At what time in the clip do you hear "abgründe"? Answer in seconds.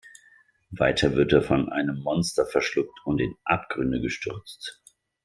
3.43-4.01